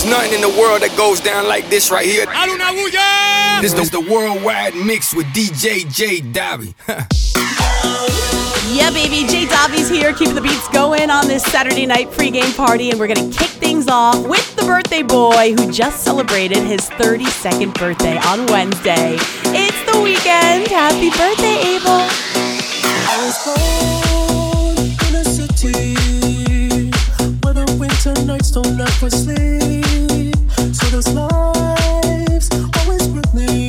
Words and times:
There's 0.00 0.12
nothing 0.12 0.32
in 0.32 0.40
the 0.40 0.48
world 0.58 0.80
that 0.80 0.96
goes 0.96 1.20
down 1.20 1.46
like 1.46 1.68
this 1.68 1.90
right 1.90 2.06
here. 2.06 2.24
This 3.60 3.74
is 3.74 3.90
the 3.90 4.00
worldwide 4.00 4.74
mix 4.74 5.12
with 5.14 5.26
DJ 5.26 5.84
J 5.92 6.22
Dobby. 6.22 6.74
Yeah, 8.72 8.88
baby. 8.92 9.28
J 9.28 9.44
Dobby's 9.44 9.90
here, 9.90 10.14
keeping 10.14 10.34
the 10.34 10.40
beats 10.40 10.66
going 10.68 11.10
on 11.10 11.28
this 11.28 11.42
Saturday 11.42 11.84
night 11.84 12.08
pregame 12.12 12.56
party, 12.56 12.88
and 12.90 12.98
we're 12.98 13.08
gonna 13.12 13.30
kick 13.30 13.50
things 13.60 13.88
off 13.88 14.26
with 14.26 14.56
the 14.56 14.62
birthday 14.62 15.02
boy 15.02 15.52
who 15.52 15.70
just 15.70 16.02
celebrated 16.02 16.64
his 16.64 16.80
32nd 16.96 17.74
birthday 17.74 18.16
on 18.20 18.46
Wednesday. 18.46 19.18
It's 19.52 19.92
the 19.92 20.00
weekend. 20.00 20.66
Happy 20.68 21.10
birthday, 21.10 21.76
Abel. 21.76 22.08
I 23.04 23.20
was 23.20 23.36
born 23.44 24.78
in 25.08 25.14
a 25.20 25.24
city 25.26 25.99
where 28.04 28.14
the 28.14 28.20
winter 28.20 28.26
nights 28.26 28.50
don't 28.50 28.80
ever 28.80 29.10
sleep. 29.10 30.36
So 30.74 30.86
those 30.86 31.08
lives 31.08 32.50
always 32.78 33.08
with 33.08 33.32
me. 33.34 33.68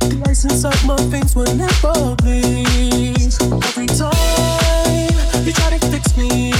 The 0.00 0.22
ice 0.26 0.44
inside 0.44 0.84
my 0.86 0.96
veins 1.08 1.34
will 1.34 1.54
never 1.54 2.16
bleed. 2.16 3.34
Every 3.64 3.86
time 3.86 5.44
you 5.44 5.52
try 5.52 5.78
to 5.78 5.86
fix 5.90 6.16
me, 6.16 6.52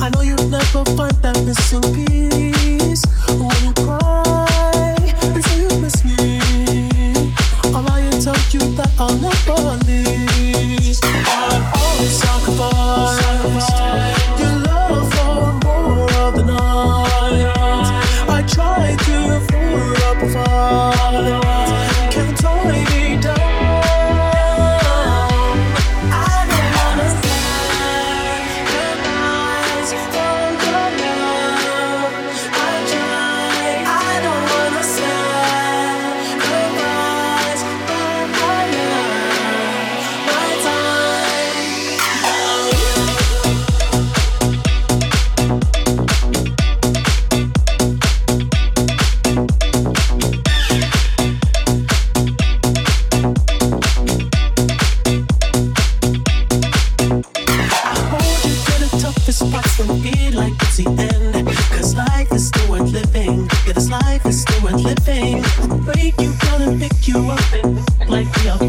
I 0.00 0.08
know 0.10 0.22
you'll 0.22 0.48
never 0.48 0.84
find 0.96 1.14
that 1.22 1.42
missing 1.44 1.82
piece. 1.94 2.81
Living. 65.32 65.84
Break 65.84 66.20
you 66.20 66.32
down 66.34 66.62
and 66.62 66.80
pick 66.80 67.08
you 67.08 67.30
up 67.30 67.52
and 67.52 68.08
like 68.08 68.26
we 68.36 68.48
are 68.48 68.61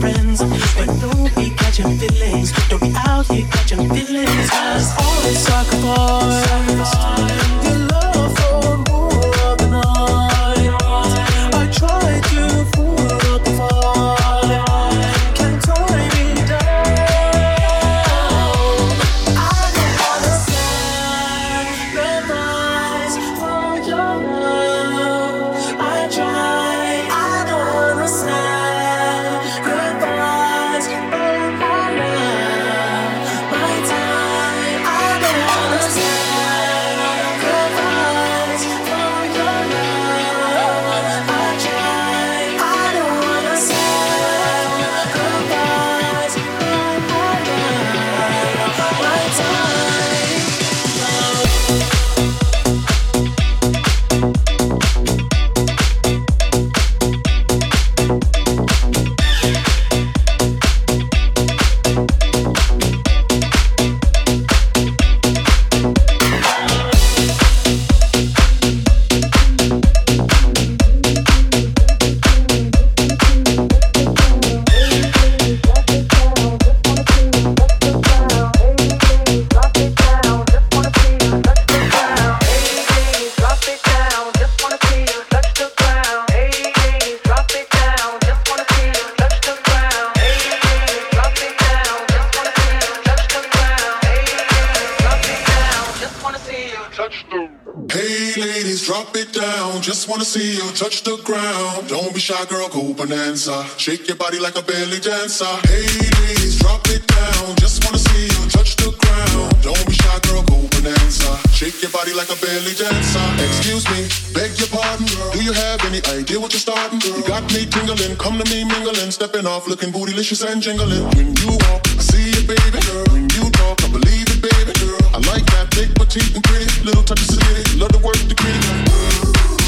bonanza. 103.34 103.66
Shake 103.78 104.08
your 104.08 104.18
body 104.18 104.40
like 104.40 104.58
a 104.58 104.62
belly 104.62 105.00
dancer. 105.00 105.50
Hey 105.66 105.86
ladies, 106.22 106.60
drop 106.60 106.86
it 106.90 107.06
down. 107.08 107.56
Just 107.56 107.84
wanna 107.84 107.98
see 107.98 108.26
you 108.30 108.50
touch 108.50 108.76
the 108.76 108.94
ground. 108.94 109.50
Don't 109.62 109.86
be 109.88 109.94
shy, 109.94 110.20
girl, 110.28 110.44
go 110.44 110.62
bonanza. 110.70 111.38
Shake 111.50 111.82
your 111.82 111.92
body 111.92 112.14
like 112.14 112.30
a 112.30 112.38
belly 112.38 112.74
dancer. 112.78 113.26
Excuse 113.42 113.86
me, 113.90 114.06
beg 114.34 114.54
your 114.60 114.70
pardon. 114.70 115.08
Girl. 115.08 115.32
Do 115.34 115.44
you 115.44 115.54
have 115.54 115.84
any 115.86 116.02
idea 116.14 116.40
what 116.40 116.54
you're 116.54 116.62
starting? 116.62 117.02
You 117.02 117.24
got 117.26 117.44
me 117.54 117.66
tingling, 117.66 118.16
come 118.18 118.38
to 118.38 118.46
me 118.54 118.64
mingling, 118.66 119.12
stepping 119.12 119.48
off, 119.48 119.68
looking 119.68 119.92
bootylicious 119.92 120.46
and 120.46 120.62
jingling. 120.62 121.06
When 121.18 121.34
you 121.42 121.58
walk, 121.66 121.82
I 121.90 122.02
see 122.02 122.30
it, 122.38 122.46
baby. 122.46 122.80
Girl. 122.86 123.06
When 123.10 123.26
you 123.34 123.50
talk, 123.58 123.82
I 123.84 123.90
believe 123.90 124.30
it, 124.30 124.42
baby. 124.46 124.74
Girl. 124.78 125.02
I 125.10 125.20
like 125.34 125.46
that 125.58 125.74
big, 125.74 125.90
petite, 125.96 126.36
and 126.36 126.44
pretty. 126.44 126.70
Little 126.86 127.04
touches 127.04 127.34
of 127.34 127.50
it, 127.58 127.66
love 127.82 127.92
to 127.98 128.02
work 128.06 128.20
the 128.30 128.36
gritty. 128.38 128.62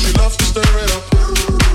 She 0.05 0.13
loves 0.21 0.37
to 0.37 0.45
stir 0.45 0.69
it 0.85 0.91
up. 0.93 1.74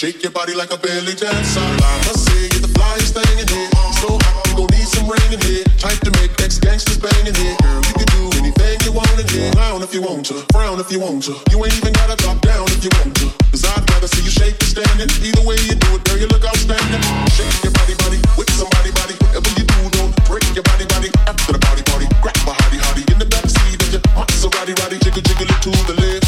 Shake 0.00 0.24
your 0.24 0.32
body 0.32 0.56
like 0.56 0.72
a 0.72 0.80
belly 0.80 1.12
dancer. 1.12 1.60
I 1.60 1.92
must 2.08 2.24
say 2.24 2.48
you're 2.56 2.64
the 2.64 2.72
flyest 2.72 3.12
thing 3.12 3.36
in 3.36 3.44
here. 3.44 3.68
So 4.00 4.16
hot, 4.16 4.48
you 4.48 4.56
gon' 4.56 4.72
need 4.72 4.88
some 4.88 5.04
rain 5.04 5.28
in 5.28 5.36
here. 5.44 5.60
Type 5.76 6.00
to 6.08 6.10
make 6.16 6.32
ex 6.40 6.56
gangsters 6.56 6.96
bang 6.96 7.28
in 7.28 7.36
here. 7.36 7.52
Girl, 7.60 7.84
you 7.84 7.92
can 8.00 8.08
do 8.08 8.32
anything 8.40 8.80
you 8.88 8.96
want 8.96 9.12
to, 9.20 9.28
yeah. 9.28 9.52
Clown 9.52 9.84
if 9.84 9.92
you 9.92 10.00
want 10.00 10.24
to, 10.32 10.40
frown 10.56 10.80
if 10.80 10.88
you 10.88 11.04
want 11.04 11.28
to. 11.28 11.36
You 11.52 11.60
ain't 11.60 11.76
even 11.76 11.92
gotta 11.92 12.16
drop 12.16 12.40
down 12.40 12.64
if 12.72 12.80
you 12.80 12.88
want 12.96 13.12
to. 13.20 13.28
Cause 13.52 13.68
I'd 13.68 13.84
rather 13.92 14.08
see 14.08 14.24
you 14.24 14.32
shake 14.32 14.56
and 14.56 14.72
standing. 14.72 15.12
Either 15.20 15.44
way 15.44 15.60
you 15.68 15.76
do 15.76 15.88
it, 15.92 16.00
girl, 16.08 16.16
you 16.16 16.32
look 16.32 16.48
outstanding. 16.48 17.04
Shake 17.36 17.60
your 17.60 17.76
body, 17.76 17.92
body, 18.00 18.24
with 18.40 18.48
somebody, 18.56 18.96
body. 18.96 19.20
Whatever 19.20 19.52
you 19.52 19.68
do, 19.68 19.80
don't 20.00 20.16
break 20.24 20.48
your 20.56 20.64
body, 20.64 20.88
body. 20.88 21.12
After 21.28 21.52
the 21.52 21.60
party, 21.60 21.84
party, 21.92 22.08
grab 22.24 22.40
my 22.48 22.56
hottie, 22.56 22.80
hottie. 22.88 23.04
In 23.12 23.20
the 23.20 23.28
backseat 23.28 23.76
of 23.84 23.92
your 23.92 24.00
so 24.32 24.48
roddy, 24.56 24.72
roddy. 24.80 24.96
Jiggle, 25.04 25.20
jiggle 25.20 25.44
it 25.44 25.60
to 25.60 25.72
the 25.84 25.96
left. 26.00 26.24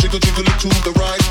Jiggle, 0.00 0.24
jiggle 0.24 0.48
it 0.48 0.56
to 0.56 0.72
the 0.88 0.96
right. 0.96 1.23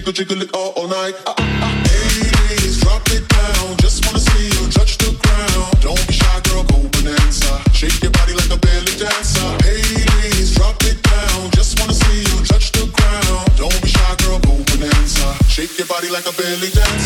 Jiggle, 0.00 0.12
jiggle 0.12 0.42
it 0.42 0.50
all, 0.54 0.72
all 0.76 0.88
night. 0.88 1.14
Ah, 1.26 1.34
ah, 1.36 1.44
ah. 1.62 1.82
Ladies, 2.48 2.80
drop 2.80 3.02
it 3.12 3.28
down. 3.28 3.76
Just 3.78 4.06
wanna 4.06 4.18
see 4.18 4.46
you 4.48 4.70
touch 4.72 4.96
the 4.96 5.12
ground. 5.20 5.80
Don't 5.80 6.00
be 6.06 6.14
shy, 6.14 6.40
girl, 6.48 6.64
go 6.64 6.78
bonanza. 6.88 7.60
Shake 7.72 8.00
your 8.02 8.10
body 8.12 8.32
like 8.32 8.50
a 8.50 8.56
belly 8.56 8.94
dancer. 8.96 9.48
Ladies, 9.64 10.54
drop 10.56 10.82
it 10.84 11.02
down. 11.02 11.50
Just 11.52 11.78
wanna 11.78 11.92
see 11.92 12.20
you 12.20 12.36
touch 12.46 12.72
the 12.72 12.88
ground. 12.96 13.44
Don't 13.56 13.76
be 13.82 13.88
shy, 13.88 14.14
girl, 14.24 14.38
go 14.40 14.56
bonanza. 14.68 15.36
Shake 15.48 15.76
your 15.76 15.86
body 15.86 16.08
like 16.08 16.26
a 16.26 16.32
belly 16.32 16.70
dancer. 16.70 16.99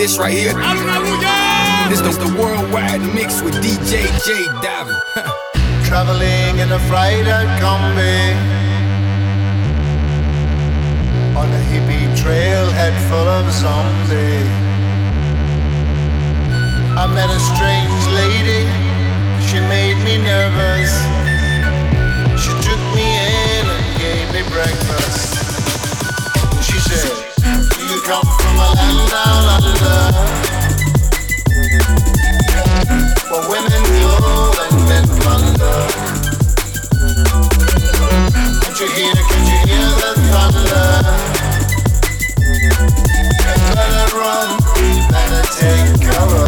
This 0.00 0.16
right 0.16 0.32
here. 0.32 0.54
This 1.90 2.00
is 2.00 2.16
the 2.16 2.34
worldwide 2.40 3.02
mix 3.14 3.42
with 3.42 3.52
DJ 3.56 4.08
J 4.24 4.48
Davin. 4.64 4.96
Traveling 5.84 6.56
in 6.56 6.72
a 6.72 6.78
freighter 6.88 7.44
Kombi. 7.60 8.32
On 11.36 11.52
a 11.52 11.62
hippie 11.68 12.08
trailhead 12.16 12.96
full 13.10 13.28
of 13.28 13.52
zombies. 13.52 14.48
I 16.96 17.04
met 17.12 17.28
a 17.28 17.40
strange 17.52 18.00
lady. 18.16 18.64
She 19.44 19.60
made 19.68 20.00
me 20.02 20.16
nervous. 20.16 20.96
She 22.40 22.52
took 22.64 22.80
me 22.96 23.04
in 23.04 23.68
and 23.68 24.00
gave 24.00 24.32
me 24.32 24.48
breakfast. 24.48 25.36
She 26.64 26.78
said, 26.78 27.29
you 27.90 28.00
come 28.02 28.22
from 28.22 28.56
a 28.56 28.68
land 28.74 29.10
down 29.10 29.48
under? 29.56 29.98
Where 33.30 33.44
women 33.50 33.82
and 34.90 35.08
plunder 35.20 35.78
Can't 38.62 38.78
you 38.80 38.88
hear, 38.94 39.14
can't 39.14 39.46
you 39.48 39.58
hear 39.66 39.88
thunder? 40.30 40.88
Run, 44.14 44.48
better 45.10 45.44
take 45.58 46.00
cover 46.10 46.46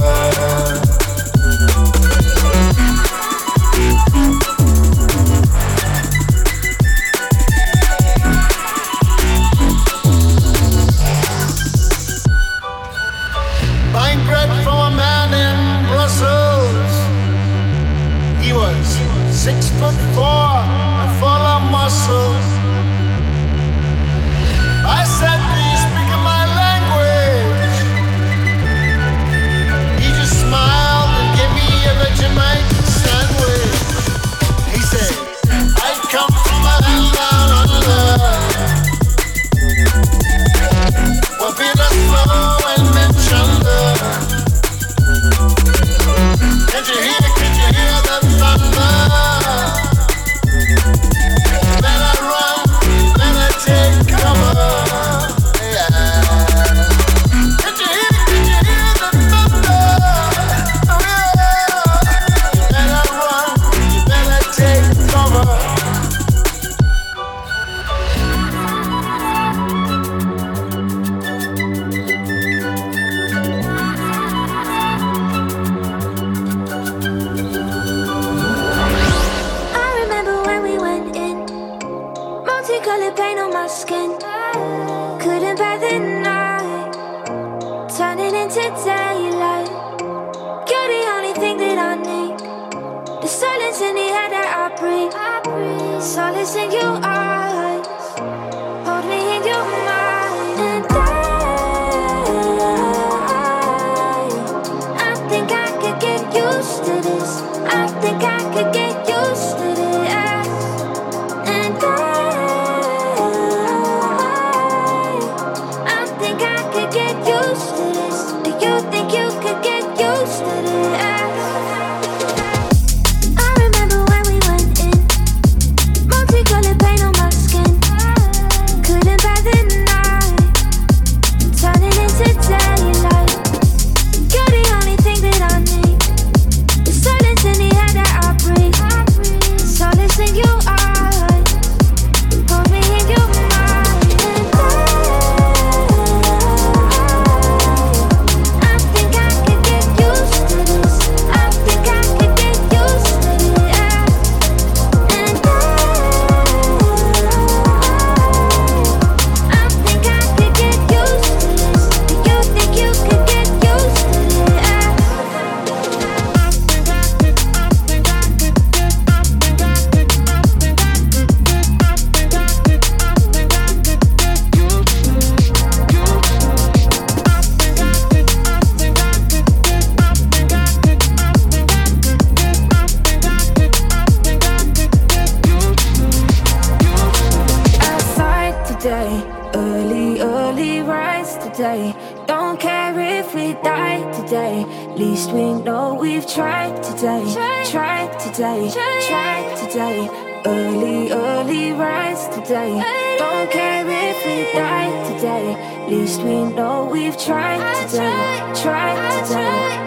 least 195.02 195.32
we 195.32 195.52
know 195.54 195.94
we've 195.94 196.26
tried 196.26 196.80
today, 196.82 197.24
tried 197.70 198.12
today, 198.20 198.70
tried 199.08 199.56
today. 199.62 200.00
Early, 200.44 201.10
early 201.10 201.72
rise 201.72 202.28
today. 202.28 202.72
Don't 203.18 203.50
care 203.50 203.84
if 203.84 204.18
we 204.26 204.36
die 204.52 204.92
today. 205.10 205.46
Least 205.88 206.22
we 206.22 206.44
know 206.56 206.88
we've 206.92 207.18
tried 207.18 207.62
today, 207.88 208.62
tried 208.62 209.26
today. 209.26 209.81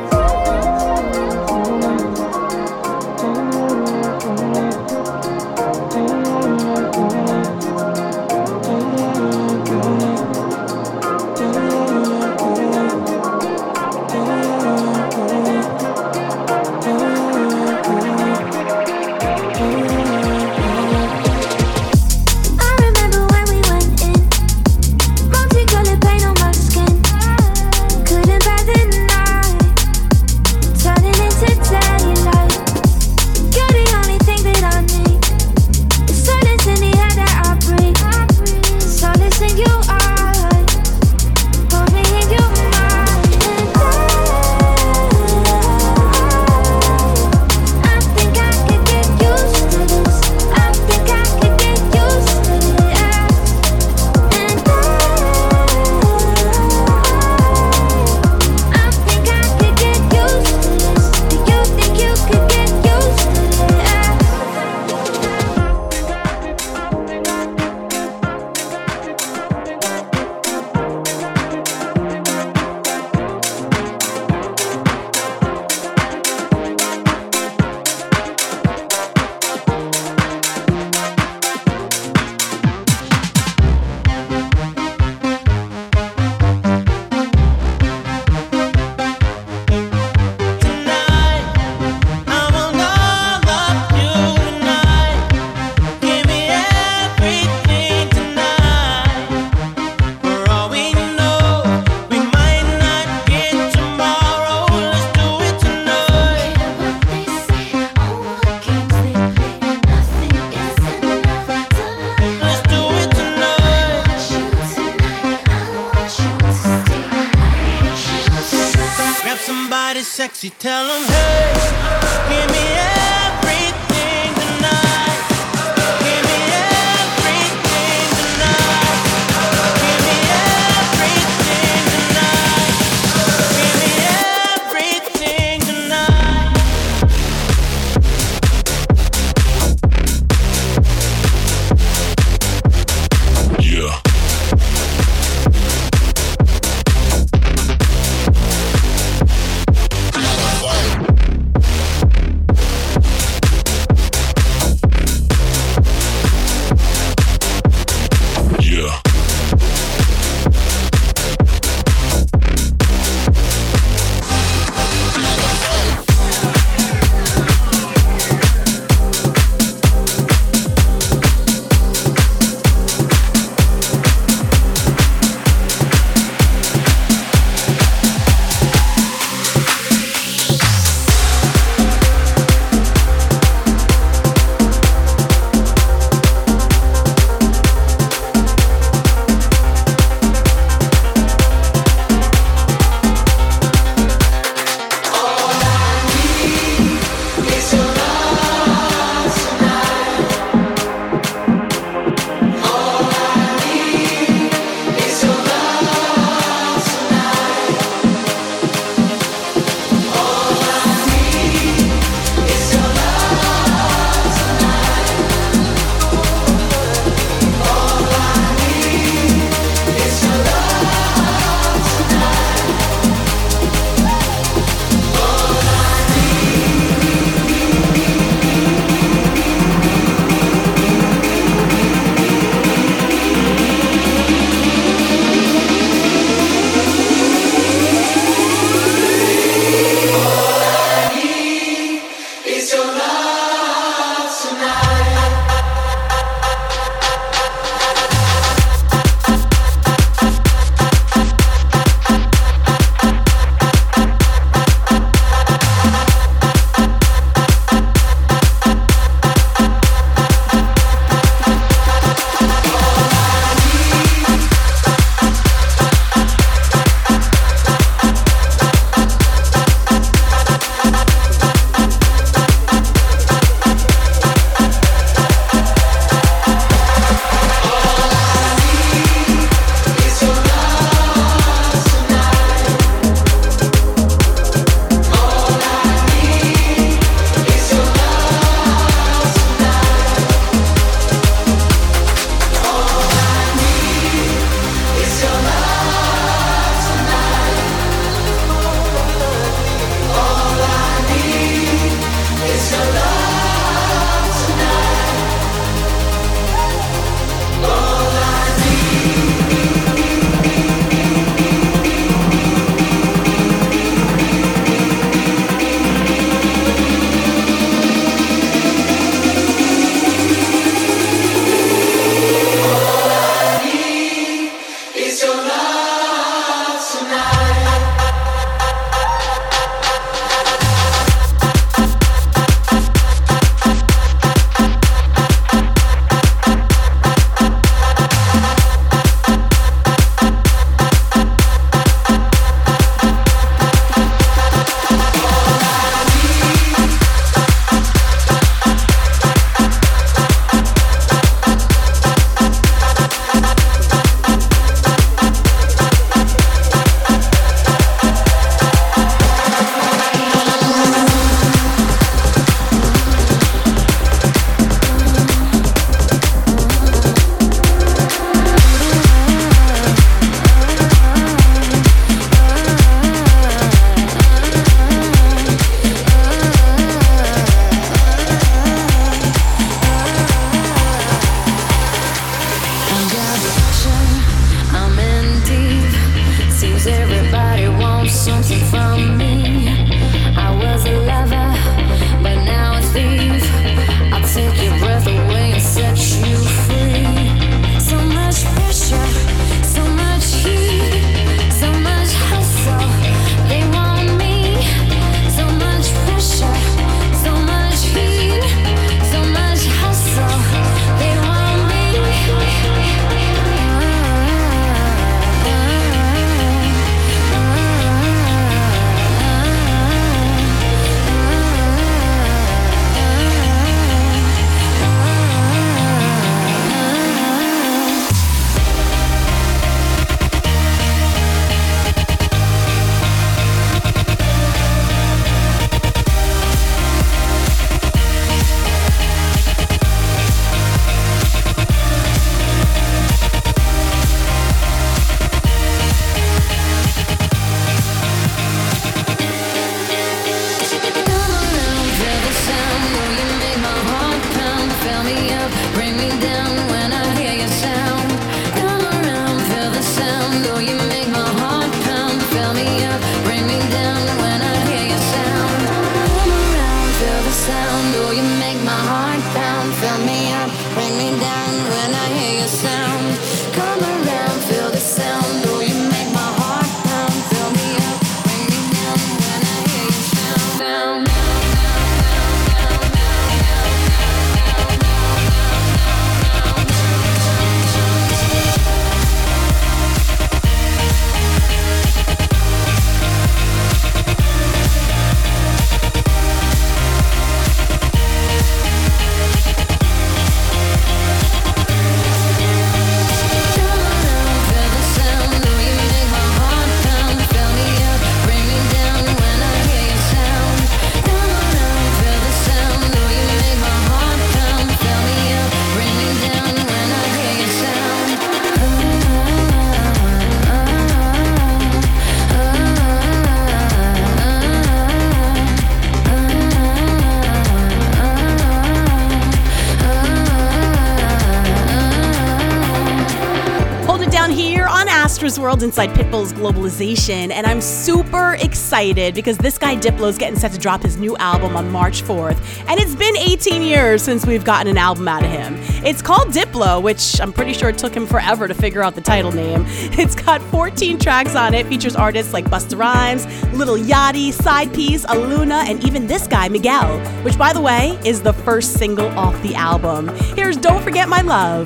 World 535.40 535.64
inside 535.64 535.90
Pitbull's 535.92 536.34
Globalization, 536.34 537.32
and 537.32 537.46
I'm 537.46 537.62
super 537.62 538.36
excited 538.36 539.16
because 539.16 539.38
this 539.38 539.58
guy 539.58 539.76
Diplo's 539.76 540.18
getting 540.18 540.38
set 540.38 540.52
to 540.54 540.58
drop 540.58 540.84
his 540.84 540.98
new 540.98 541.18
album 541.18 541.56
on 541.56 541.72
March 541.72 542.04
4th, 542.04 542.38
and 542.68 542.80
it's 542.80 542.96
been 542.96 543.16
18 543.18 543.62
years 543.62 544.02
since 544.02 544.26
we've 544.26 544.44
gotten 544.44 544.68
an 544.68 544.78
album 544.78 545.08
out 545.08 545.24
of 545.24 545.30
him. 545.30 545.56
It's 545.86 546.02
called 546.02 546.30
Diplo, 546.30 546.82
which 546.82 547.20
I'm 547.22 547.34
pretty 547.34 547.54
sure 547.54 547.70
it 547.70 547.78
took 547.78 547.96
him 547.96 548.06
forever 548.06 548.48
to 548.48 548.54
figure 548.54 548.84
out 548.84 548.96
the 548.96 549.02
title 549.02 549.32
name. 549.32 549.66
It's 549.98 550.16
got 550.16 550.42
14 550.42 551.00
tracks 551.00 551.36
on 551.36 551.54
it, 551.54 551.66
features 551.68 551.96
artists 551.96 552.34
like 552.34 552.46
Busta 552.46 552.78
Rhymes, 552.78 553.26
Lil 553.54 553.78
Yachty, 553.78 554.34
SIDEPIECE, 554.34 555.06
Aluna, 555.06 555.64
and 555.70 555.84
even 555.84 556.08
this 556.08 556.28
guy 556.28 556.50
Miguel, 556.50 557.00
which 557.24 557.38
by 557.38 557.54
the 557.54 557.62
way 557.62 557.98
is 558.04 558.22
the 558.22 558.34
first 558.34 558.74
single 558.74 559.08
off 559.18 559.42
the 559.42 559.56
album. 559.56 560.10
Here's 560.36 560.58
Don't 560.58 560.84
Forget 560.84 561.08
My 561.10 561.22
Love. 561.22 561.66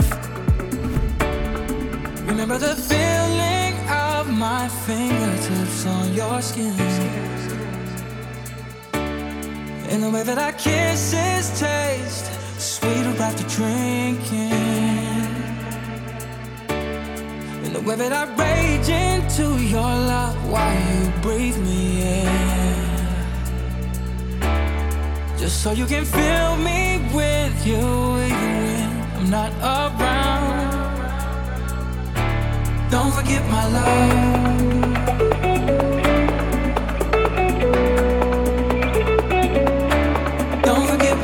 Remember 2.28 2.58
the 2.58 2.76
my 4.60 4.68
fingertips 4.68 5.86
on 5.86 6.14
your 6.14 6.42
skin. 6.42 6.74
And 9.92 10.04
the 10.04 10.10
way 10.14 10.24
that 10.24 10.38
our 10.38 10.52
kisses 10.52 11.46
taste 11.58 12.26
sweeter 12.58 13.16
after 13.28 13.46
drinking. 13.58 14.52
And 17.64 17.72
the 17.78 17.82
way 17.88 17.96
that 18.04 18.14
I 18.22 18.24
rage 18.44 18.90
into 19.08 19.46
your 19.76 19.94
love 20.12 20.38
while 20.52 20.80
you 20.90 21.02
breathe 21.26 21.60
me 21.70 21.84
in. 22.20 22.30
Just 25.42 25.56
so 25.64 25.72
you 25.72 25.86
can 25.86 26.04
fill 26.04 26.54
me 26.70 26.82
with 27.20 27.58
you 27.66 27.86
even 28.28 28.90
when 29.00 29.20
I'm 29.20 29.30
not 29.38 29.52
around. 29.74 30.39
Don't 32.90 33.14
forget 33.14 33.48
my 33.48 33.68
love. 33.68 34.50
Don't 40.64 40.88
forget 40.88 41.16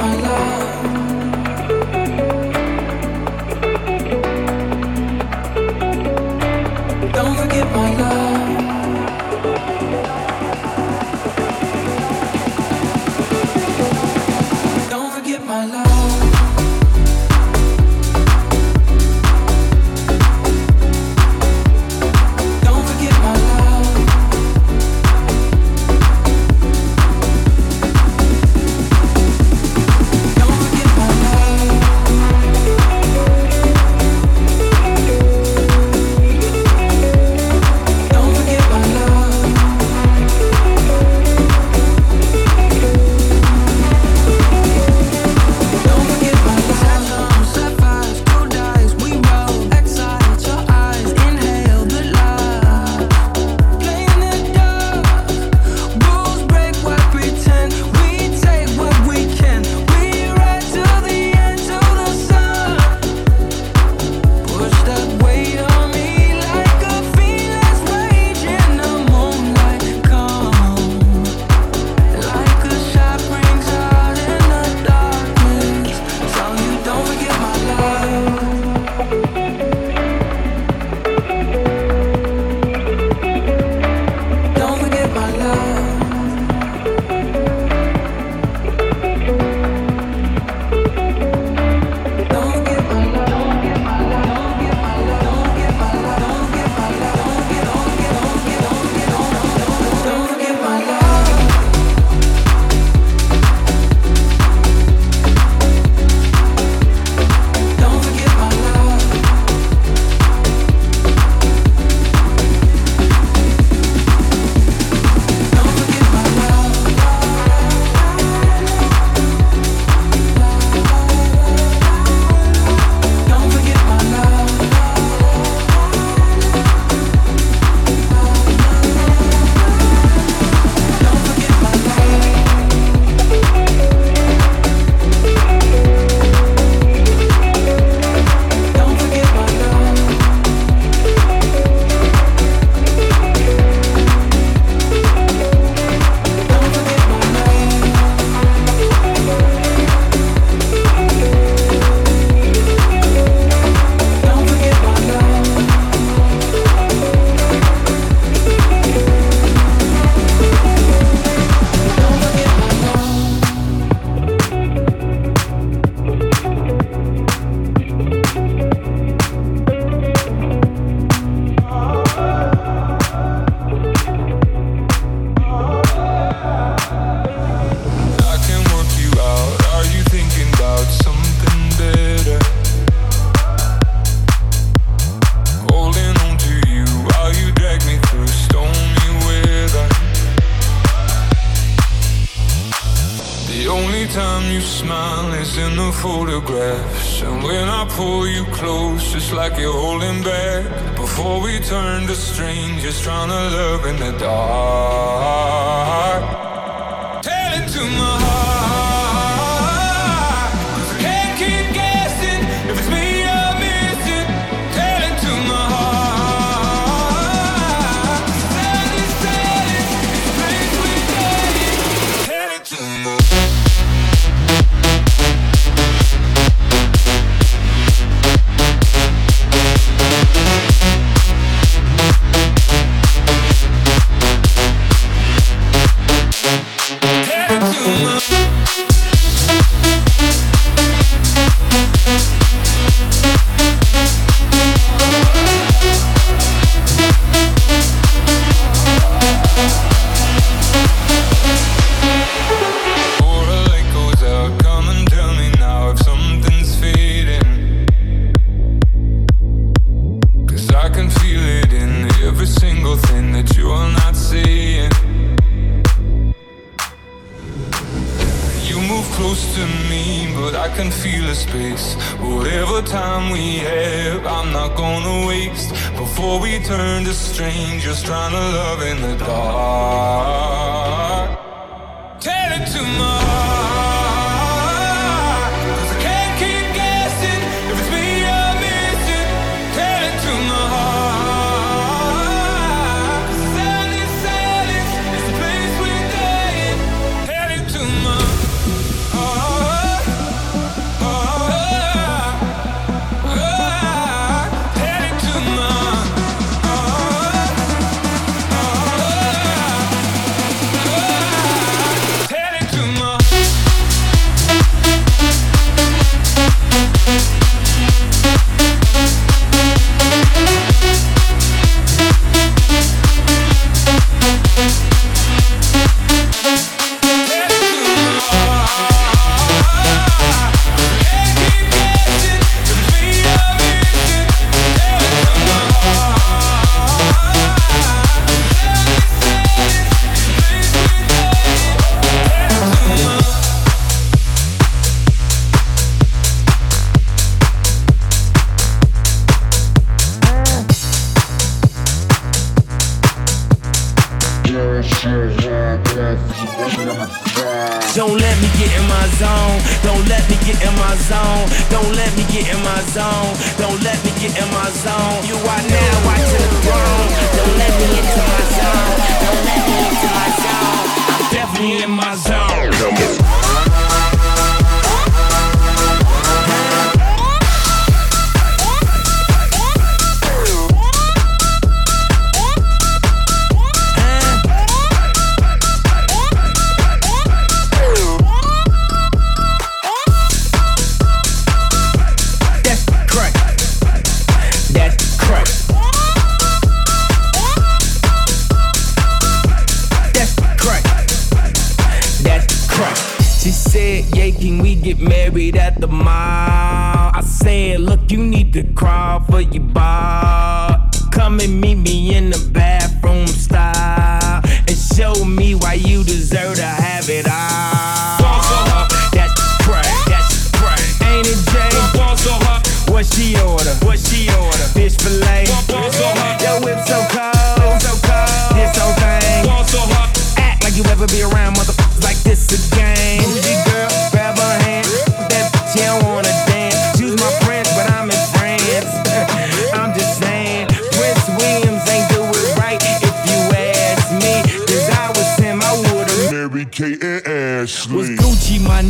my 448.76 448.90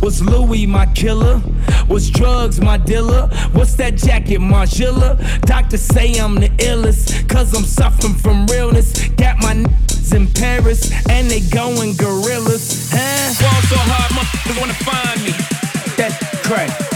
was 0.00 0.22
Louis 0.22 0.66
my 0.66 0.86
killer? 0.86 1.42
Was 1.88 2.08
drugs 2.10 2.60
my 2.60 2.78
dealer? 2.78 3.28
What's 3.52 3.74
that 3.74 3.96
jacket, 3.96 4.40
Margiela? 4.40 5.40
Doctors 5.42 5.82
say 5.82 6.14
I'm 6.18 6.36
the 6.36 6.48
illest, 6.48 7.28
cause 7.28 7.54
I'm 7.54 7.64
suffering 7.64 8.14
from 8.14 8.46
realness. 8.46 9.08
Got 9.16 9.38
my 9.38 9.54
niggas 9.54 10.14
in 10.14 10.26
Paris, 10.28 10.90
and 11.10 11.30
they 11.30 11.40
going 11.40 11.96
gorillas, 11.96 12.90
huh? 12.92 13.34
Fall 13.34 13.62
so 13.62 13.76
hard, 13.76 14.12
motherfuckers 14.12 14.60
wanna 14.60 14.74
find 14.74 15.22
me. 15.24 15.32
That 15.96 16.12
crack. 16.44 16.95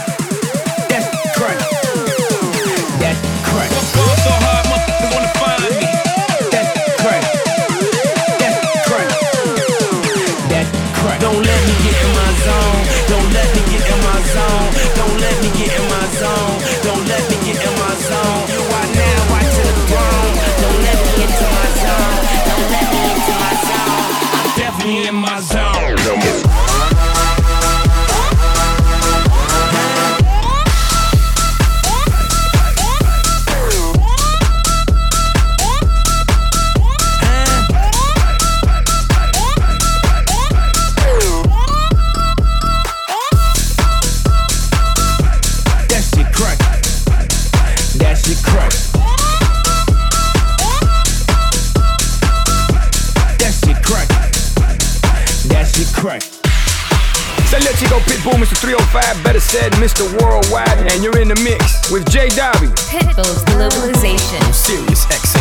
Worldwide, 59.11 59.25
better 59.25 59.41
said 59.41 59.73
Mr. 59.75 60.05
Worldwide, 60.21 60.93
and 60.93 61.03
you're 61.03 61.19
in 61.19 61.29
the 61.29 61.41
mix 61.43 61.91
with 61.91 62.09
J. 62.11 62.29
Dobby. 62.29 62.69
Pitbull's 62.91 63.43
Globalization. 63.45 64.43
Serious 64.53 65.05
Exit. 65.07 65.41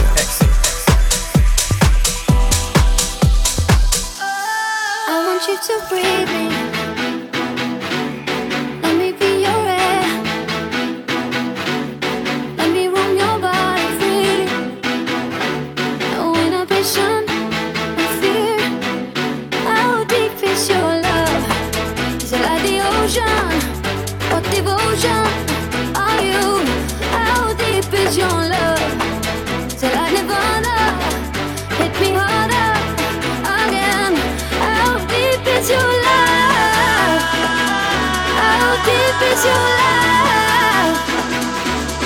I 5.08 5.25
want 5.25 5.47
you 5.47 5.58
to 5.58 5.88
breathe 5.89 6.38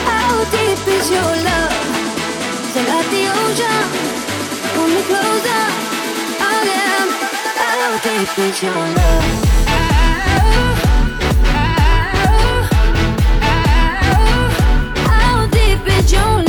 How 0.05 0.43
deep 0.51 0.87
is 0.87 1.09
your 1.09 1.31
love? 1.47 1.73
So 2.73 2.79
the 3.09 3.23
ocean. 3.33 3.85
I 6.39 6.61
am. 6.91 7.07
How 7.57 7.97
deep 8.03 8.33
is 8.37 8.57
your 8.61 8.83
love? 8.97 9.25
How 15.07 15.47
deep 15.47 15.87
is 15.87 16.11
your 16.11 16.21
love? 16.21 16.42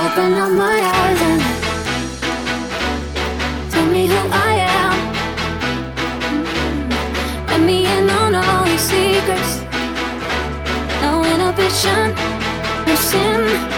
Open 0.00 0.32
up 0.34 0.50
my 0.52 0.80
eyes 0.80 1.20
and 1.20 1.40
tell 3.70 3.86
me 3.86 4.06
who 4.06 4.16
I 4.30 4.52
am. 4.80 4.96
Let 7.46 7.60
me 7.60 7.86
in 7.86 8.10
on 8.10 8.34
all 8.34 8.66
your 8.66 8.78
secrets. 8.78 9.62
No 11.02 11.24
inhibition, 11.24 12.14
no 12.86 12.94
sin. 12.94 13.77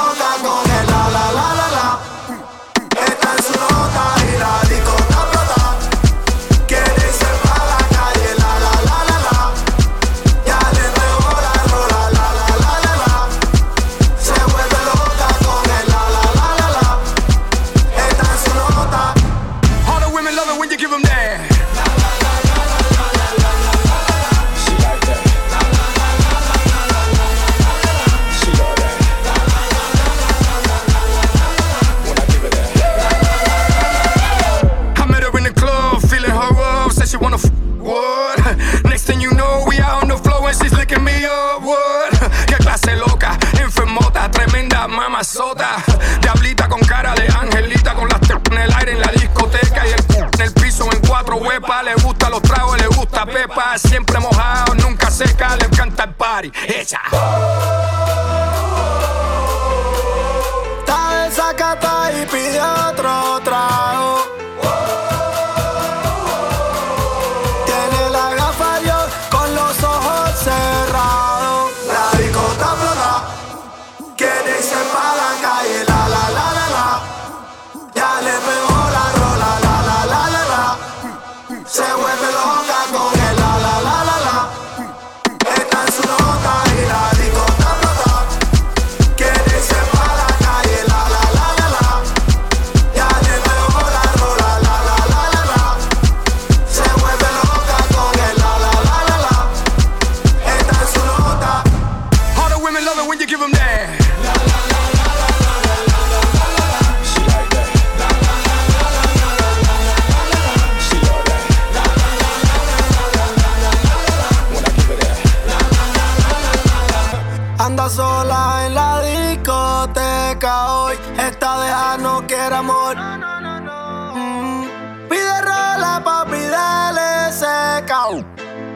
all 0.00 0.16
I 0.16 0.39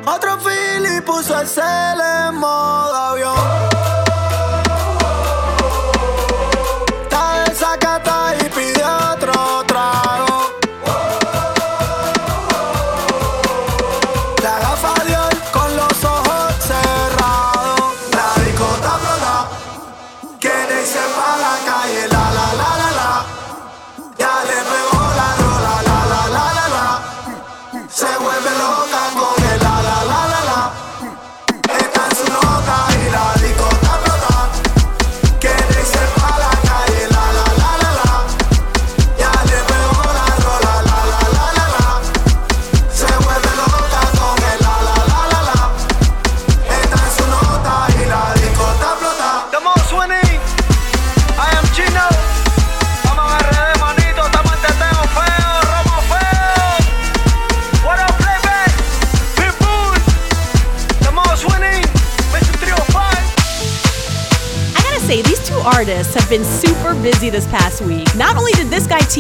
Otro 0.07 0.39
Philly 0.39 1.01
puso 1.01 1.41
el 1.41 1.49
cel 1.49 2.01
en 2.01 2.37
modo 2.37 2.95
avión. 2.95 3.74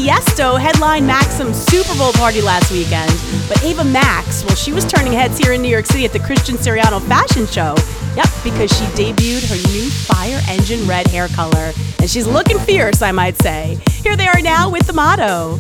Tiesto 0.05 0.61
headlined 0.61 1.07
Maxim's 1.07 1.57
Super 1.57 1.96
Bowl 1.96 2.12
party 2.12 2.42
last 2.42 2.70
weekend. 2.70 3.11
But 3.48 3.64
Ava 3.64 3.84
Max, 3.84 4.44
well, 4.44 4.55
she 4.55 4.70
was 4.70 4.84
turning 4.84 5.14
heads 5.14 5.38
here 5.38 5.55
in 5.55 5.62
New 5.62 5.70
York 5.70 5.86
City 5.86 6.05
at 6.05 6.12
the 6.12 6.18
Christian 6.18 6.57
Siriano 6.57 7.00
Fashion 7.09 7.46
Show. 7.46 7.74
Yep, 8.14 8.28
because 8.44 8.70
she 8.70 8.84
debuted 8.92 9.48
her 9.48 9.57
new 9.72 9.88
fire 9.88 10.42
engine 10.46 10.86
red 10.86 11.07
hair 11.07 11.28
color. 11.28 11.72
And 12.00 12.11
she's 12.11 12.26
looking 12.26 12.59
fierce, 12.59 13.00
I 13.00 13.12
might 13.12 13.40
say. 13.40 13.78
Here 14.02 14.14
they 14.14 14.26
are 14.26 14.42
now 14.42 14.68
with 14.68 14.86
the 14.86 14.92
motto. 14.92 15.59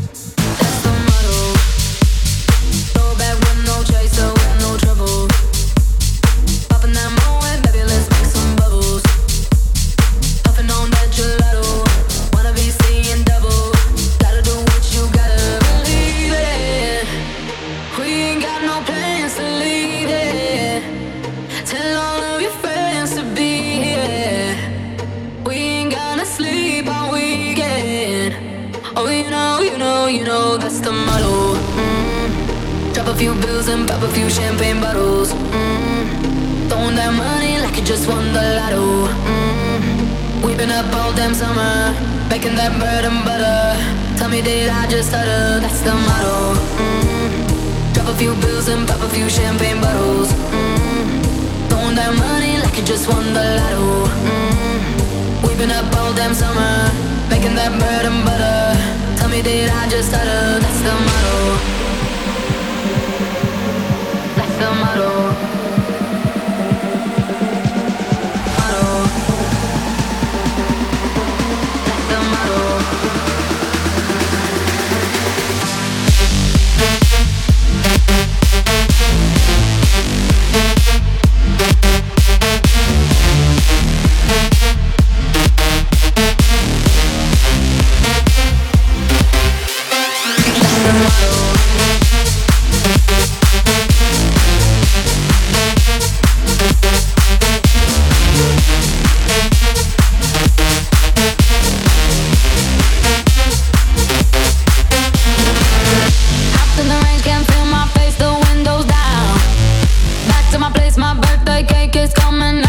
coming 112.34 112.63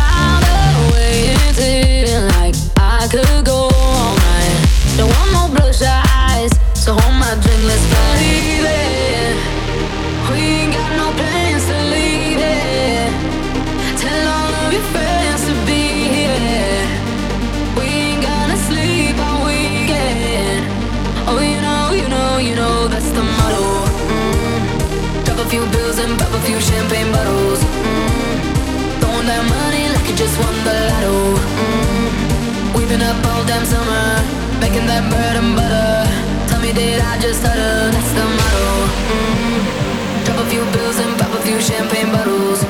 bread 35.35 35.43
and 35.43 35.55
butter. 35.55 36.47
Tell 36.47 36.61
me, 36.61 36.71
did 36.73 37.01
I 37.01 37.19
just 37.19 37.39
stutter? 37.41 37.91
That's 37.91 38.11
the 38.13 38.23
motto. 38.23 38.67
Mm-hmm. 39.11 40.23
Drop 40.25 40.45
a 40.45 40.49
few 40.49 40.63
bills 40.71 40.99
and 40.99 41.19
pop 41.19 41.33
a 41.33 41.41
few 41.41 41.59
champagne 41.61 42.11
bottles. 42.11 42.64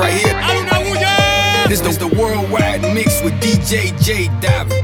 right 0.00 0.12
here. 0.12 0.40
This 1.68 1.80
the 1.98 2.08
worldwide 2.08 2.82
mix 2.94 3.22
with 3.22 3.34
DJ 3.34 3.96
J 4.02 4.26
Diamond. 4.40 4.79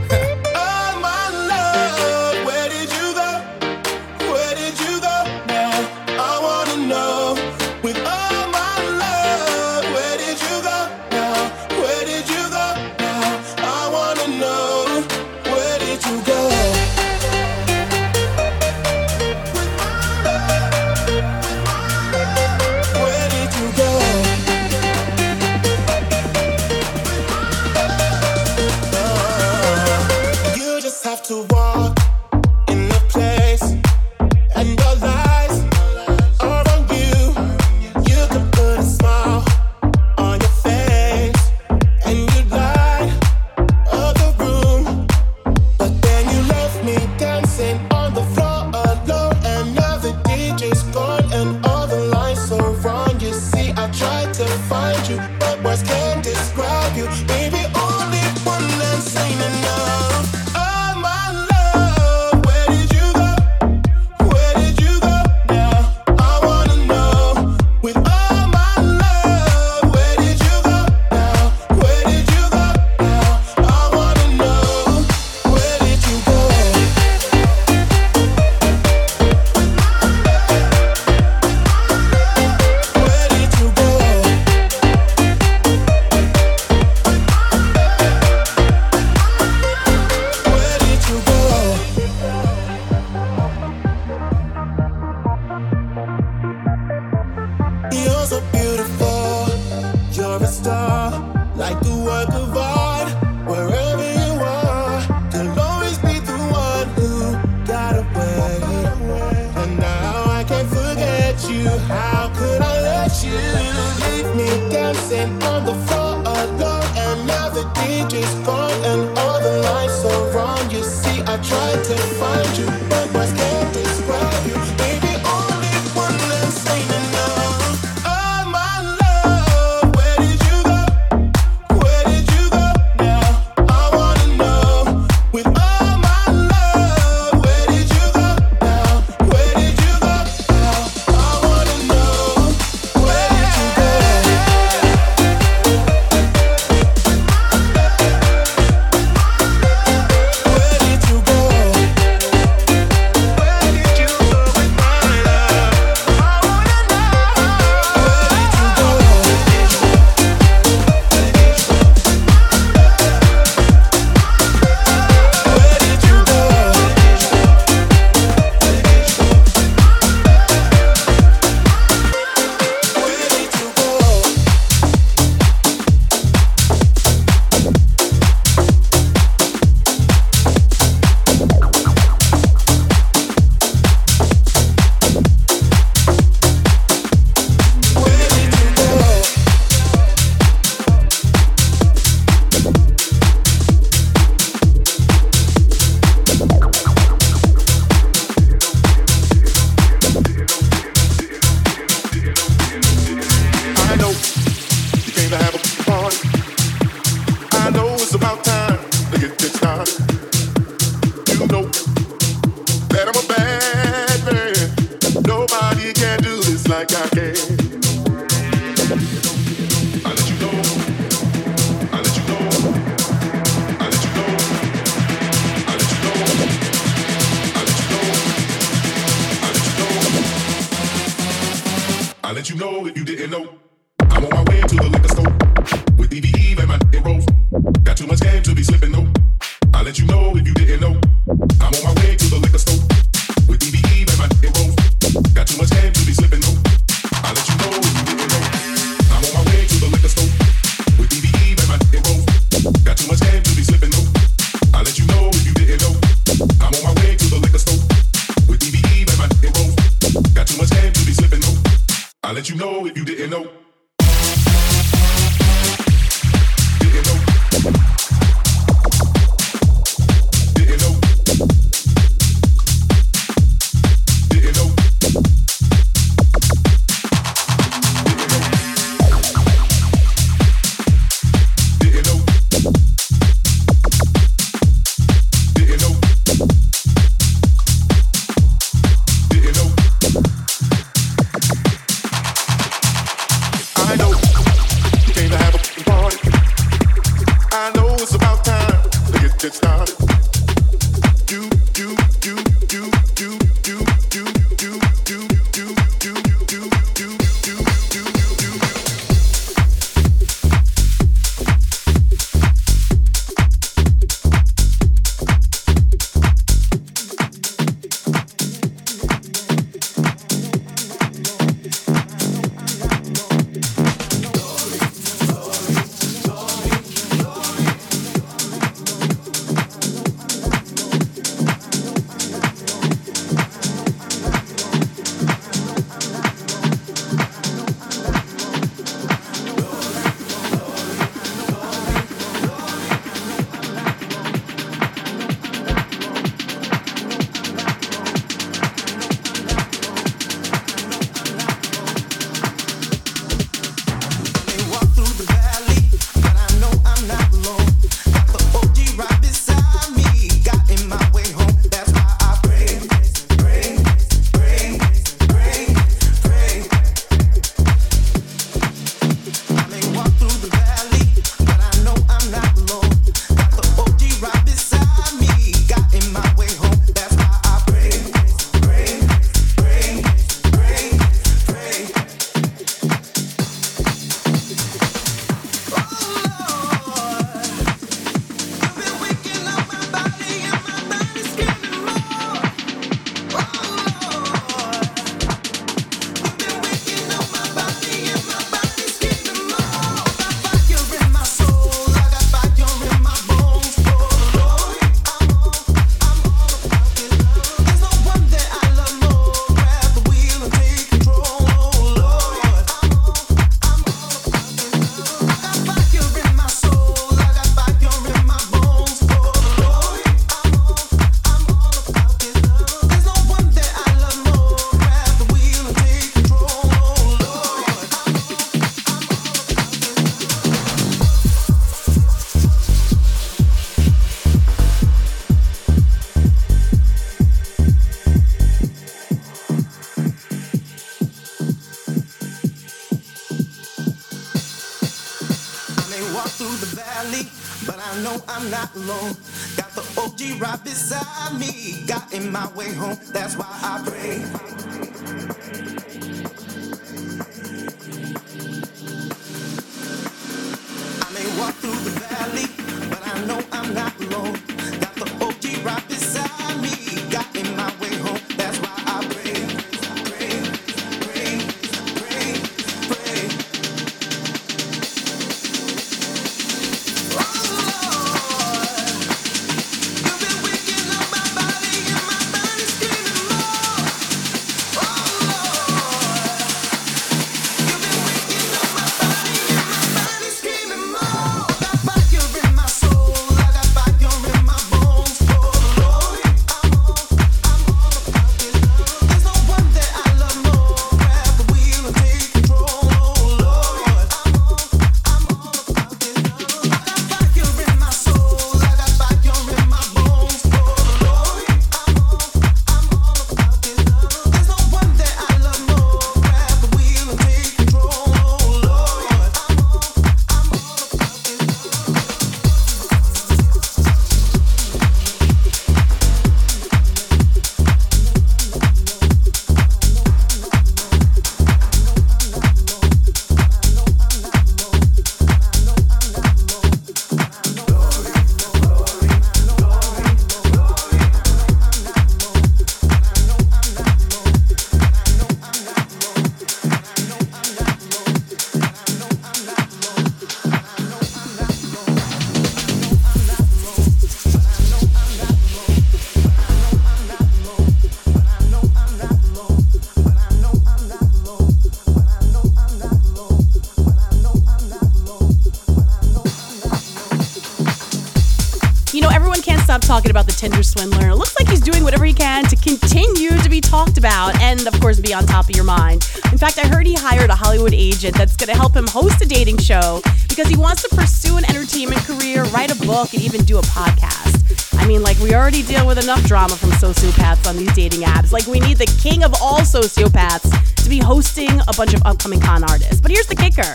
Swindler. 570.63 571.09
It 571.09 571.17
looks 571.17 571.39
like 571.39 571.49
he's 571.49 571.61
doing 571.61 571.83
whatever 571.85 572.05
he 572.05 572.13
can 572.13 572.45
to 572.45 572.57
continue 572.57 573.31
to 573.31 573.49
be 573.49 573.61
talked 573.61 573.99
about 573.99 574.41
and, 574.41 574.67
of 574.67 574.81
course, 574.81 575.01
be 575.01 575.13
on 575.13 575.27
top 575.27 575.49
of 575.49 575.57
your 575.57 575.65
mind. 575.65 576.09
In 576.33 576.39
fact, 576.39 576.59
I 576.59 576.67
heard 576.67 576.87
he 576.87 576.95
hired 576.95 577.31
a 577.31 577.35
Hollywood 577.35 577.75
agent 577.75 578.17
that's 578.17 578.37
going 578.37 578.49
to 578.49 578.55
help 578.55 578.75
him 578.75 578.87
host 578.87 579.21
a 579.23 579.27
dating 579.27 579.59
show 579.59 580.03
because 580.29 580.49
he 580.49 580.57
wants 580.57 580.83
to 580.83 580.95
pursue 580.95 581.37
an 581.37 581.45
entertainment 581.45 582.03
career, 582.03 582.45
write 582.47 582.71
a 582.71 582.87
book, 582.87 583.13
and 583.13 583.23
even 583.23 583.45
do 583.45 583.59
a 583.59 583.63
podcast. 583.63 584.37
I 584.81 584.87
mean, 584.87 585.03
like, 585.03 585.19
we 585.19 585.35
already 585.35 585.63
deal 585.63 585.87
with 585.87 586.03
enough 586.03 586.23
drama 586.25 586.55
from 586.55 586.71
sociopaths 586.71 587.49
on 587.49 587.57
these 587.57 587.73
dating 587.75 588.01
apps. 588.01 588.33
Like, 588.33 588.47
we 588.47 588.61
need 588.61 588.79
the 588.79 588.87
king 589.03 589.25
of 589.25 589.35
all 589.41 589.61
sociopaths 589.61 590.85
to 590.85 590.89
be 590.89 590.99
hosting 590.99 591.61
a 591.67 591.73
bunch 591.77 591.95
of 591.95 592.03
upcoming 592.07 592.41
con 592.41 592.63
artists. 592.63 593.01
But 593.01 593.11
here's 593.11 593.27
the 593.27 593.35
kicker 593.35 593.75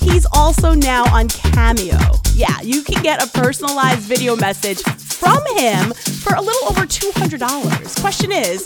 he's 0.00 0.26
also 0.32 0.74
now 0.74 1.04
on 1.12 1.28
Cameo. 1.28 1.98
Yeah, 2.34 2.60
you 2.62 2.82
can 2.82 3.02
get 3.02 3.22
a 3.22 3.26
personalized 3.26 4.00
video 4.00 4.36
message 4.36 4.82
from 4.82 5.44
him 5.56 5.92
for 6.32 6.38
a 6.38 6.40
little 6.40 6.68
over 6.68 6.86
$200. 6.86 8.00
Question 8.00 8.32
is, 8.32 8.64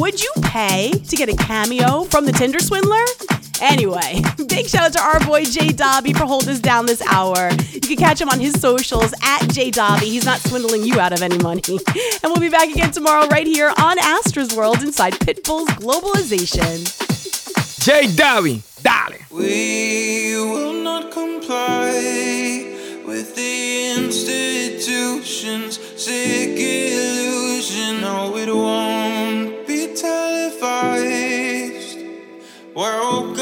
would 0.00 0.20
you 0.20 0.32
pay 0.42 0.90
to 0.90 1.16
get 1.16 1.28
a 1.28 1.36
cameo 1.36 2.02
from 2.04 2.26
the 2.26 2.32
Tinder 2.32 2.58
swindler? 2.58 3.04
Anyway, 3.60 4.20
big 4.48 4.66
shout 4.66 4.86
out 4.86 4.92
to 4.94 5.00
our 5.00 5.20
boy 5.24 5.44
Jay 5.44 5.68
Dobby 5.68 6.12
for 6.12 6.24
holding 6.24 6.48
us 6.48 6.58
down 6.58 6.86
this 6.86 7.00
hour. 7.02 7.50
You 7.72 7.80
can 7.80 7.96
catch 7.96 8.20
him 8.20 8.28
on 8.28 8.40
his 8.40 8.60
socials 8.60 9.14
at 9.22 9.46
Jay 9.48 9.70
Dobby. 9.70 10.06
He's 10.06 10.24
not 10.24 10.40
swindling 10.40 10.84
you 10.84 10.98
out 10.98 11.12
of 11.12 11.22
any 11.22 11.38
money. 11.38 11.62
And 12.22 12.32
we'll 12.32 12.40
be 12.40 12.48
back 12.48 12.70
again 12.70 12.90
tomorrow 12.90 13.28
right 13.28 13.46
here 13.46 13.70
on 13.76 13.98
Astra's 13.98 14.56
World 14.56 14.82
inside 14.82 15.12
Pitbull's 15.12 15.68
Globalization. 15.74 16.88
J 17.84 18.06
Dobby, 18.16 18.62
dale. 18.82 19.18
We 19.30 20.34
will 20.36 20.72
not 20.72 21.12
comply 21.12 22.72
with 23.06 23.36
the 23.36 23.92
institution's 23.94 25.78
sick 26.04 26.58
illusion. 26.58 28.02
No, 28.02 28.36
it 28.36 28.54
won't 28.54 29.66
be 29.66 29.94
televised. 29.94 31.98
Welcome 32.74 33.33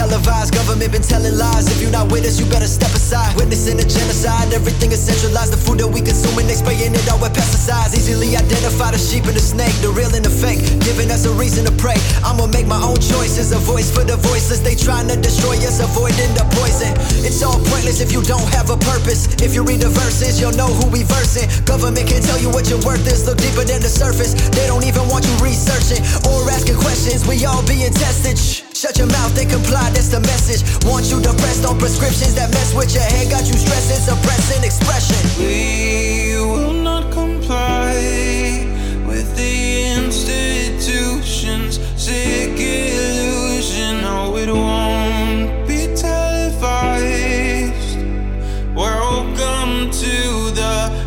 televised. 0.00 0.54
Government 0.56 0.90
been 0.92 1.04
telling 1.04 1.36
lies. 1.36 1.68
If 1.68 1.84
you're 1.84 1.92
not 1.92 2.08
with 2.08 2.24
us, 2.24 2.40
you 2.40 2.46
better 2.48 2.66
step 2.66 2.88
aside. 2.96 3.36
Witnessing 3.36 3.76
a 3.76 3.84
genocide, 3.84 4.48
everything 4.56 4.90
is 4.96 5.04
centralized. 5.04 5.52
The 5.52 5.60
food 5.60 5.78
that 5.84 5.90
we 5.92 6.00
consuming, 6.00 6.48
they 6.48 6.56
spraying 6.56 6.96
it 6.96 7.04
out 7.12 7.20
with 7.20 7.36
pesticides. 7.36 7.92
Easily 7.92 8.32
identify 8.32 8.96
the 8.96 9.00
sheep 9.00 9.28
and 9.28 9.36
the 9.36 9.44
snake, 9.44 9.76
the 9.84 9.92
real 9.92 10.08
and 10.16 10.24
the 10.24 10.32
fake. 10.32 10.64
Giving 10.88 11.12
us 11.12 11.28
a 11.28 11.32
reason 11.36 11.68
to 11.68 11.74
pray. 11.76 12.00
I'ma 12.24 12.48
make 12.48 12.64
my 12.64 12.80
own 12.80 12.96
choices. 12.96 13.52
A 13.52 13.60
voice 13.60 13.92
for 13.92 14.04
the 14.04 14.16
voiceless. 14.16 14.64
They 14.64 14.74
trying 14.74 15.08
to 15.12 15.16
destroy 15.20 15.60
us, 15.68 15.84
avoiding 15.84 16.32
the 16.32 16.48
poison. 16.56 16.96
It's 17.20 17.44
all 17.44 17.60
pointless 17.68 18.00
if 18.00 18.08
you 18.08 18.24
don't 18.24 18.48
have 18.56 18.72
a 18.72 18.80
purpose. 18.80 19.28
If 19.44 19.52
you 19.52 19.62
read 19.68 19.84
the 19.84 19.92
verses, 19.92 20.40
you'll 20.40 20.56
know 20.56 20.72
who 20.72 20.88
we 20.88 21.04
versing. 21.04 21.44
Government 21.68 22.08
can 22.08 22.24
tell 22.24 22.40
you 22.40 22.48
what 22.48 22.72
your 22.72 22.80
worth 22.88 23.04
is. 23.04 23.28
Look 23.28 23.36
deeper 23.36 23.68
than 23.68 23.84
the 23.84 23.92
surface. 23.92 24.32
They 24.56 24.64
don't 24.64 24.84
even 24.88 25.04
want 25.12 25.28
you 25.28 25.34
researching 25.44 26.00
or 26.24 26.48
asking 26.48 26.80
questions. 26.80 27.28
We 27.28 27.44
all 27.44 27.60
being 27.68 27.92
tested. 27.92 28.40
Shh. 28.40 28.69
Shut 28.80 28.96
your 28.96 29.08
mouth 29.08 29.36
and 29.38 29.50
comply, 29.50 29.90
that's 29.90 30.08
the 30.08 30.20
message. 30.20 30.62
Want 30.86 31.04
you 31.10 31.20
depressed 31.20 31.66
on 31.66 31.78
prescriptions 31.78 32.34
that 32.36 32.48
mess 32.48 32.72
with 32.74 32.94
your 32.94 33.02
head, 33.02 33.30
got 33.30 33.46
you 33.46 33.52
stressing, 33.52 34.00
suppressing 34.00 34.64
expression. 34.64 35.20
We 35.38 36.32
will 36.40 36.72
not 36.72 37.12
comply 37.12 37.92
with 39.06 39.36
the 39.36 39.84
institution's 40.00 41.78
sick 42.00 42.58
illusion. 42.58 44.00
No, 44.00 44.34
it 44.38 44.48
won't 44.48 45.68
be 45.68 45.94
televised. 45.94 47.20
Welcome 48.74 49.90
to 49.90 50.50
the 50.56 50.99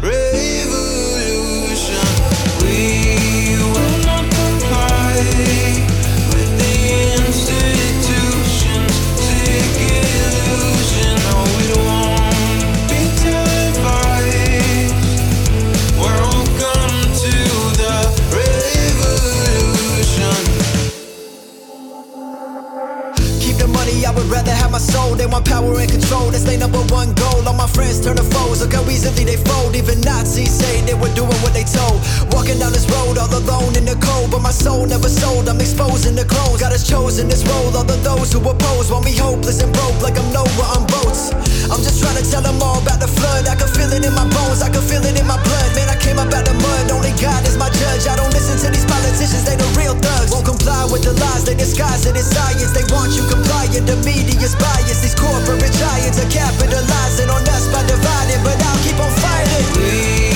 easily 29.14 29.36
they 29.36 29.44
fold. 29.44 29.76
Even 29.76 30.02
Nazis 30.02 30.52
say 30.52 30.82
they 30.82 30.94
were 30.94 31.14
doing 31.14 31.38
what 31.42 31.54
they 31.54 31.64
told. 31.64 32.02
Walking 32.44 32.60
down 32.60 32.76
this 32.76 32.84
road 32.92 33.16
all 33.16 33.32
alone 33.32 33.72
in 33.80 33.88
the 33.88 33.96
cold, 34.04 34.28
but 34.28 34.44
my 34.44 34.52
soul 34.52 34.84
never 34.84 35.08
sold. 35.08 35.48
I'm 35.48 35.64
exposing 35.64 36.12
the 36.12 36.28
clones. 36.28 36.60
God 36.60 36.76
has 36.76 36.84
chosen 36.84 37.32
this 37.32 37.40
role. 37.48 37.72
All 37.72 37.88
of 37.88 38.00
those 38.04 38.36
who 38.36 38.44
oppose 38.44 38.92
want 38.92 39.08
me 39.08 39.16
hopeless 39.16 39.64
and 39.64 39.72
broke, 39.72 39.96
like 40.04 40.20
I'm 40.20 40.28
Noah 40.36 40.76
on 40.76 40.84
boats. 40.92 41.32
I'm 41.72 41.80
just 41.80 42.04
trying 42.04 42.20
to 42.20 42.26
tell 42.28 42.44
them 42.44 42.60
all 42.60 42.84
about 42.84 43.00
the 43.00 43.08
flood. 43.08 43.48
I 43.48 43.56
can 43.56 43.72
feel 43.72 43.88
it 43.96 44.04
in 44.04 44.12
my 44.12 44.28
bones, 44.28 44.60
I 44.60 44.68
can 44.68 44.84
feel 44.84 45.00
it 45.08 45.16
in 45.16 45.24
my 45.24 45.40
blood. 45.40 45.70
Man, 45.72 45.88
I 45.88 45.96
came 45.96 46.20
up 46.20 46.36
out 46.36 46.44
the 46.44 46.52
mud, 46.60 46.92
only 46.92 47.16
God 47.16 47.48
is 47.48 47.56
my 47.56 47.72
judge. 47.80 48.12
I 48.12 48.20
don't 48.20 48.36
listen 48.36 48.60
to 48.60 48.68
these 48.76 48.84
politicians, 48.92 49.48
they 49.48 49.56
the 49.56 49.70
real 49.80 49.96
thugs. 50.04 50.36
Won't 50.36 50.44
comply 50.44 50.84
with 50.92 51.08
the 51.08 51.16
lies, 51.16 51.48
they 51.48 51.56
disguise 51.56 52.04
it 52.04 52.20
as 52.20 52.28
science. 52.28 52.76
They 52.76 52.84
want 52.92 53.16
you 53.16 53.24
compliant, 53.32 53.88
the 53.88 53.96
media's 54.04 54.52
biased. 54.60 55.00
These 55.00 55.16
corporate 55.16 55.72
giants 55.80 56.20
are 56.20 56.28
capitalizing 56.28 57.32
on 57.32 57.48
us 57.56 57.72
by 57.72 57.88
dividing, 57.88 58.44
but 58.44 58.60
I'll 58.60 58.84
keep 58.84 59.00
on 59.00 59.16
fighting. 59.24 60.33